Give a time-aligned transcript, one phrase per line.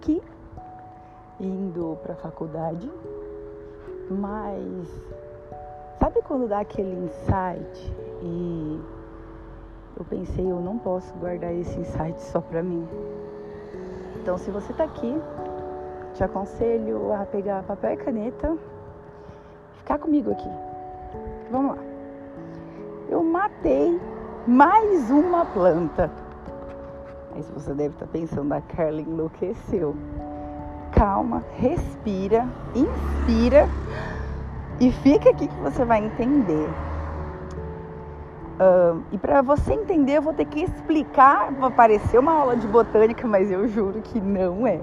[0.00, 0.22] aqui,
[1.38, 2.90] indo para a faculdade,
[4.10, 4.88] mas
[5.98, 8.80] sabe quando dá aquele insight e
[9.98, 12.88] eu pensei, eu não posso guardar esse insight só para mim.
[14.16, 15.14] Então, se você está aqui,
[16.14, 18.56] te aconselho a pegar papel e caneta,
[19.76, 20.48] ficar comigo aqui.
[21.50, 21.82] Vamos lá.
[23.10, 24.00] Eu matei
[24.46, 26.10] mais uma planta.
[27.40, 29.96] Aí você deve estar tá pensando, a Carla enlouqueceu.
[30.92, 33.66] Calma, respira, inspira
[34.78, 36.68] e fica aqui que você vai entender.
[38.60, 41.50] Uh, e para você entender, eu vou ter que explicar.
[41.52, 44.78] Vai parecer uma aula de botânica, mas eu juro que não é.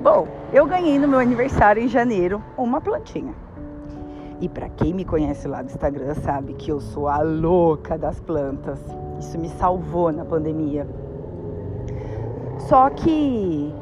[0.00, 3.34] Bom, eu ganhei no meu aniversário em janeiro uma plantinha.
[4.40, 8.18] E para quem me conhece lá do Instagram sabe que eu sou a louca das
[8.20, 8.80] plantas.
[9.20, 10.86] Isso me salvou na pandemia.
[12.66, 13.74] Só que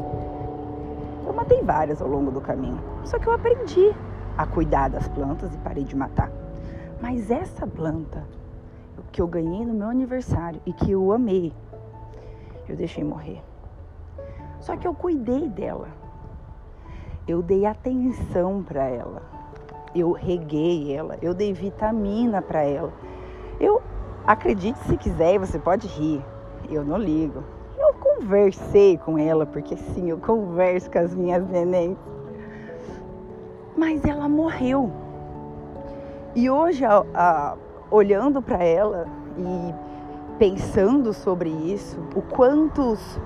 [1.27, 2.81] eu matei várias ao longo do caminho.
[3.05, 3.95] Só que eu aprendi
[4.37, 6.31] a cuidar das plantas e parei de matar.
[7.01, 8.25] Mas essa planta
[9.11, 11.53] que eu ganhei no meu aniversário e que eu amei,
[12.69, 13.43] eu deixei morrer.
[14.61, 15.89] Só que eu cuidei dela.
[17.27, 19.23] Eu dei atenção para ela
[19.95, 22.93] eu reguei ela, eu dei vitamina para ela.
[23.61, 23.81] Eu
[24.27, 26.23] acredite se quiser, você pode rir,
[26.69, 27.45] eu não ligo.
[28.17, 31.99] Conversei com ela, porque sim, eu converso com as minhas nenéns.
[33.77, 34.91] Mas ela morreu.
[36.35, 37.57] E hoje, a, a,
[37.91, 39.07] olhando para ela
[39.37, 39.75] e
[40.39, 43.21] pensando sobre isso, o quantos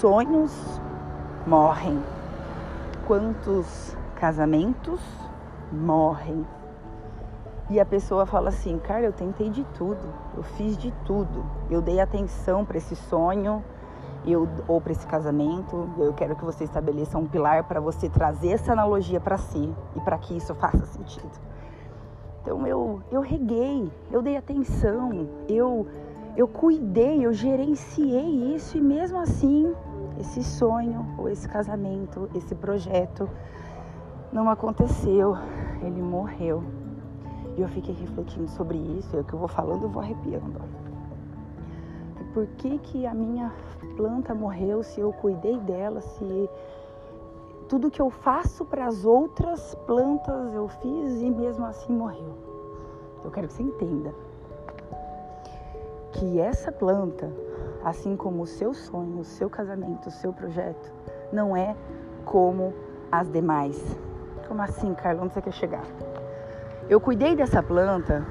[0.00, 0.80] sonhos
[1.46, 2.02] morrem,
[3.06, 5.00] quantos casamentos
[5.72, 6.46] morrem.
[7.70, 10.06] E a pessoa fala assim: Cara, eu tentei de tudo,
[10.36, 13.64] eu fiz de tudo, eu dei atenção para esse sonho,
[14.24, 15.88] eu, ou para esse casamento.
[15.98, 20.00] Eu quero que você estabeleça um pilar para você trazer essa analogia para si e
[20.00, 21.40] para que isso faça sentido.
[22.42, 25.86] Então eu, eu reguei, eu dei atenção, eu,
[26.36, 29.72] eu cuidei, eu gerenciei isso e mesmo assim
[30.18, 33.28] esse sonho ou esse casamento, esse projeto
[34.32, 35.36] não aconteceu,
[35.82, 36.64] ele morreu.
[37.56, 40.60] E eu fiquei refletindo sobre isso, e o que eu vou falando, eu vou arrepiando.
[42.32, 43.52] Por que que a minha
[43.96, 46.48] planta morreu se eu cuidei dela, se
[47.68, 52.34] tudo que eu faço para as outras plantas eu fiz e mesmo assim morreu?
[53.22, 54.14] Eu quero que você entenda
[56.12, 57.30] que essa planta,
[57.84, 60.92] assim como o seu sonho, o seu casamento, o seu projeto,
[61.32, 61.76] não é
[62.24, 62.72] como
[63.10, 63.98] as demais.
[64.48, 65.22] Como assim, Carla?
[65.22, 65.84] Onde você quer chegar?
[66.88, 68.26] Eu cuidei dessa planta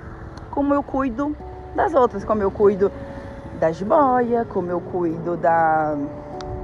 [0.49, 1.35] como eu cuido
[1.75, 2.91] das outras, como eu cuido
[3.61, 5.95] da jiboia, como eu cuido da,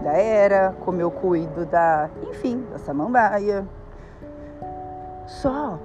[0.04, 3.68] da era, como eu cuido da, enfim, da samambaia.
[5.28, 5.78] Só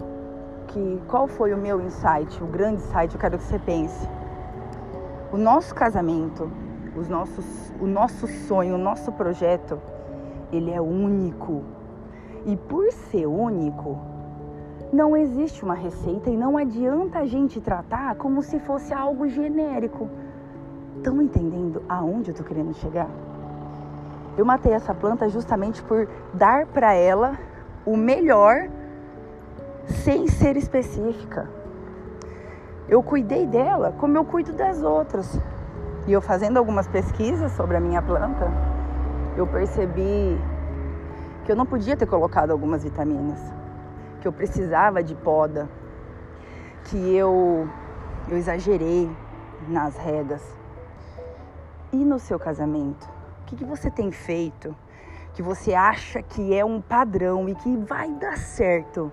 [0.69, 4.09] que qual foi o meu insight, o grande insight, eu quero que você pense.
[5.31, 6.51] O nosso casamento,
[6.97, 9.79] os nossos, o nosso sonho, o nosso projeto,
[10.51, 11.63] ele é único.
[12.47, 13.99] E por ser único,
[14.91, 20.09] não existe uma receita e não adianta a gente tratar como se fosse algo genérico.
[20.97, 23.09] Estão entendendo aonde eu estou querendo chegar?
[24.37, 27.39] Eu matei essa planta justamente por dar para ela
[27.85, 28.69] o melhor
[29.87, 31.49] sem ser específica.
[32.89, 35.41] Eu cuidei dela como eu cuido das outras.
[36.07, 38.51] E eu fazendo algumas pesquisas sobre a minha planta,
[39.37, 40.39] eu percebi
[41.45, 43.39] que eu não podia ter colocado algumas vitaminas,
[44.21, 45.69] que eu precisava de poda,
[46.85, 47.69] que eu,
[48.29, 49.11] eu exagerei
[49.69, 50.43] nas regas.
[51.93, 53.07] E no seu casamento?
[53.43, 54.75] O que, que você tem feito
[55.35, 59.13] que você acha que é um padrão e que vai dar certo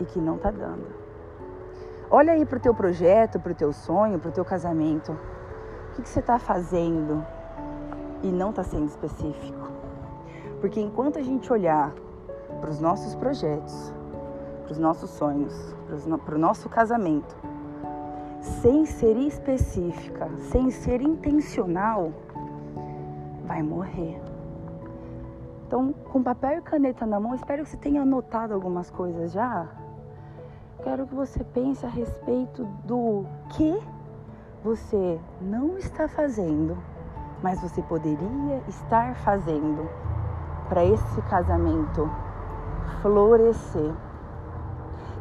[0.00, 0.86] e que não está dando?
[2.10, 5.12] Olha aí para o teu projeto, para o teu sonho, para o teu casamento.
[5.12, 7.22] O que, que você está fazendo
[8.22, 9.68] e não está sendo específico?
[10.62, 11.92] Porque enquanto a gente olhar
[12.58, 13.92] para os nossos projetos,
[14.64, 15.76] para os nossos sonhos,
[16.24, 17.36] para o nosso casamento,
[18.62, 22.12] sem ser específica, sem ser intencional,
[23.46, 24.20] vai morrer.
[25.66, 29.68] Então, com papel e caneta na mão, espero que você tenha anotado algumas coisas já.
[30.82, 33.78] Quero que você pense a respeito do que
[34.64, 36.76] você não está fazendo,
[37.42, 39.88] mas você poderia estar fazendo
[40.68, 42.10] para esse casamento
[43.02, 43.92] florescer?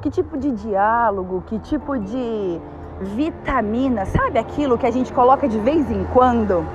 [0.01, 2.61] Que tipo de diálogo, que tipo de
[3.01, 6.65] vitamina, sabe aquilo que a gente coloca de vez em quando?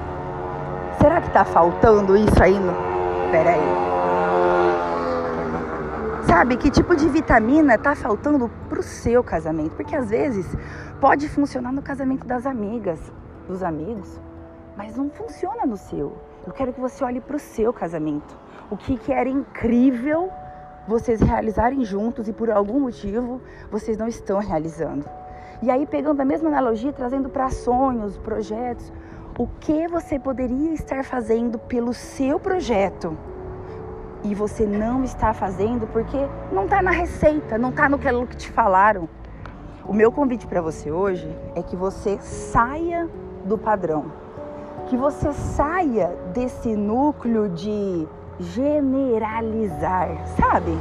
[1.01, 2.73] Será que está faltando isso aí no,
[3.33, 3.93] Pera aí.
[6.27, 9.75] Sabe que tipo de vitamina tá faltando pro seu casamento?
[9.75, 10.47] Porque às vezes
[11.01, 13.01] pode funcionar no casamento das amigas,
[13.49, 14.21] dos amigos,
[14.77, 16.13] mas não funciona no seu.
[16.47, 18.37] Eu quero que você olhe pro seu casamento.
[18.71, 20.31] O que, que era incrível
[20.87, 23.41] vocês realizarem juntos e por algum motivo
[23.71, 25.07] vocês não estão realizando.
[25.62, 28.93] E aí, pegando a mesma analogia, trazendo para sonhos, projetos,
[29.38, 33.17] o que você poderia estar fazendo pelo seu projeto
[34.25, 36.19] e você não está fazendo porque
[36.53, 39.09] não está na receita, não está no que te falaram.
[39.87, 43.09] O meu convite para você hoje é que você saia
[43.44, 44.12] do padrão,
[44.88, 48.06] que você saia desse núcleo de
[48.38, 50.76] generalizar, sabe?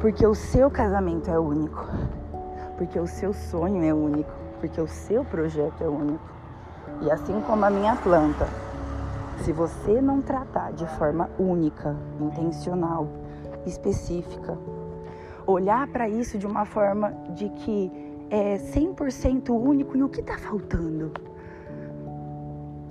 [0.00, 1.86] Porque o seu casamento é único,
[2.82, 6.24] porque o seu sonho é único, porque o seu projeto é único.
[7.00, 8.48] E assim como a minha planta,
[9.44, 13.06] se você não tratar de forma única, intencional,
[13.64, 14.58] específica,
[15.46, 17.92] olhar para isso de uma forma de que
[18.28, 21.12] é 100% único e o que está faltando?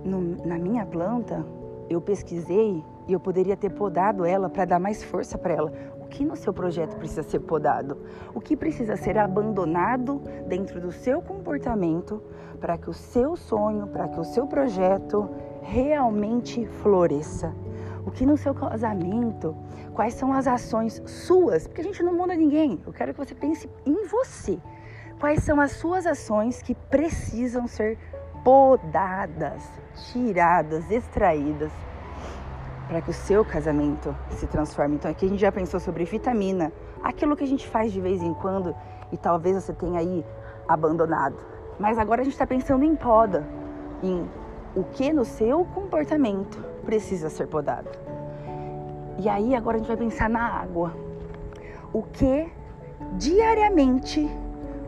[0.05, 1.45] No, na minha planta,
[1.89, 5.73] eu pesquisei e eu poderia ter podado ela para dar mais força para ela.
[6.11, 7.97] O que no seu projeto precisa ser podado?
[8.35, 12.21] O que precisa ser abandonado dentro do seu comportamento
[12.59, 15.29] para que o seu sonho, para que o seu projeto
[15.61, 17.55] realmente floresça?
[18.05, 19.55] O que no seu casamento,
[19.93, 21.65] quais são as ações suas?
[21.65, 22.77] Porque a gente não muda ninguém.
[22.85, 24.59] Eu quero que você pense em você.
[25.17, 27.97] Quais são as suas ações que precisam ser
[28.43, 29.63] podadas,
[30.11, 31.71] tiradas, extraídas
[32.91, 34.95] para que o seu casamento se transforme.
[34.95, 38.21] Então aqui a gente já pensou sobre vitamina, aquilo que a gente faz de vez
[38.21, 38.75] em quando
[39.13, 40.25] e talvez você tenha aí
[40.67, 41.38] abandonado.
[41.79, 43.47] Mas agora a gente está pensando em poda,
[44.03, 44.29] em
[44.75, 47.88] o que no seu comportamento precisa ser podado.
[49.17, 50.93] E aí agora a gente vai pensar na água.
[51.93, 52.51] O que
[53.13, 54.29] diariamente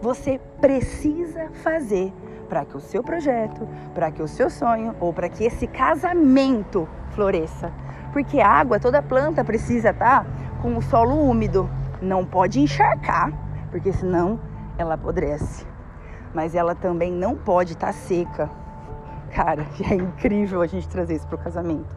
[0.02, 2.12] você precisa fazer
[2.50, 3.66] para que o seu projeto,
[3.96, 7.72] para que o seu sonho ou para que esse casamento floresça.
[8.14, 10.30] Porque água, toda planta precisa estar tá
[10.62, 11.68] com o solo úmido.
[12.00, 13.34] Não pode encharcar,
[13.72, 14.40] porque senão
[14.78, 15.66] ela apodrece.
[16.34, 18.50] Mas ela também não pode estar tá seca.
[19.32, 21.96] Cara, é incrível a gente trazer isso para o casamento.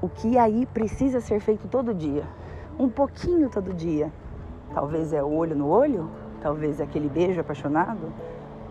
[0.00, 2.24] O que aí precisa ser feito todo dia?
[2.78, 4.10] Um pouquinho todo dia.
[4.74, 6.10] Talvez é olho no olho,
[6.40, 8.12] talvez é aquele beijo apaixonado.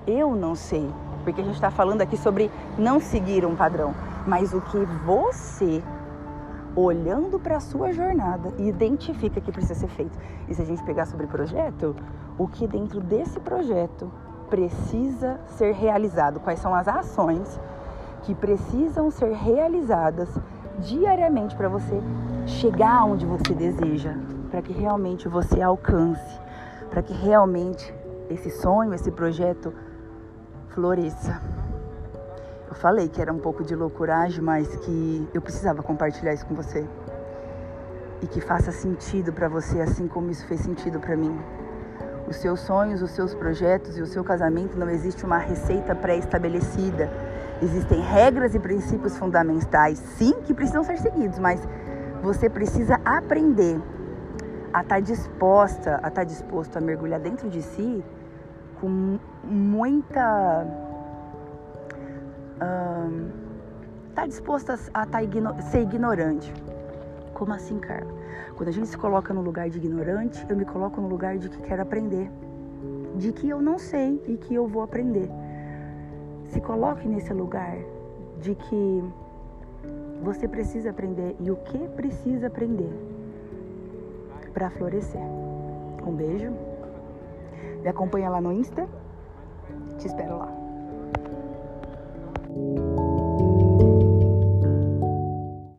[0.08, 0.90] Eu não sei,
[1.24, 3.94] porque a gente está falando aqui sobre não seguir um padrão,
[4.26, 5.84] mas o que você
[6.76, 10.18] olhando para a sua jornada e identifica que precisa ser feito.
[10.48, 11.96] E se a gente pegar sobre projeto,
[12.38, 14.12] o que dentro desse projeto
[14.50, 17.60] precisa ser realizado, quais são as ações
[18.24, 20.30] que precisam ser realizadas
[20.80, 22.02] diariamente para você
[22.46, 24.16] chegar onde você deseja,
[24.50, 26.40] para que realmente você alcance,
[26.90, 27.94] para que realmente
[28.30, 29.74] esse sonho, esse projeto
[30.70, 31.42] floresça.
[32.72, 36.56] Eu falei que era um pouco de loucuragem, mas que eu precisava compartilhar isso com
[36.56, 36.88] você.
[38.22, 41.38] E que faça sentido para você, assim como isso fez sentido para mim.
[42.30, 47.12] Os seus sonhos, os seus projetos e o seu casamento não existe uma receita pré-estabelecida.
[47.62, 51.62] Existem regras e princípios fundamentais, sim, que precisam ser seguidos, mas
[52.24, 53.82] você precisa aprender
[54.74, 58.02] a estar tá disposta, a estar tá disposto a mergulhar dentro de si
[58.80, 60.90] com muita
[64.12, 66.54] está disposta a tá igno ser ignorante.
[67.34, 68.12] Como assim, Carla?
[68.56, 71.50] Quando a gente se coloca no lugar de ignorante, eu me coloco no lugar de
[71.50, 72.30] que quero aprender,
[73.16, 75.30] de que eu não sei e que eu vou aprender.
[76.50, 77.78] Se coloque nesse lugar
[78.40, 79.04] de que
[80.22, 82.92] você precisa aprender e o que precisa aprender
[84.54, 85.22] para florescer.
[86.06, 86.52] Um beijo.
[87.82, 88.88] Me acompanha lá no Insta.
[89.98, 90.61] Te espero lá.